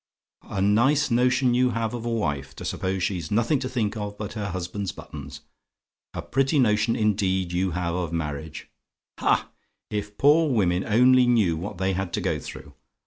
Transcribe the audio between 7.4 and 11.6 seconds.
you have of marriage. Ha! if poor women only knew